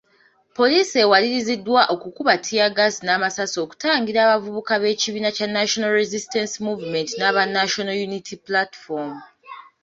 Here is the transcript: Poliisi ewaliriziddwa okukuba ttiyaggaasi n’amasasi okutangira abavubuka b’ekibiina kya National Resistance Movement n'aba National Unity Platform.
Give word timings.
Poliisi 0.57 0.95
ewaliriziddwa 1.03 1.81
okukuba 1.93 2.33
ttiyaggaasi 2.39 2.99
n’amasasi 3.03 3.57
okutangira 3.65 4.19
abavubuka 4.23 4.73
b’ekibiina 4.81 5.29
kya 5.37 5.47
National 5.57 5.91
Resistance 6.01 6.53
Movement 6.67 7.09
n'aba 7.19 7.41
National 7.57 7.97
Unity 8.07 8.35
Platform. 8.47 9.13